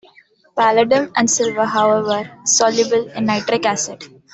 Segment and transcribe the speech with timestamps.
[0.57, 4.03] Palladium and silver are, however, soluble in nitric acid.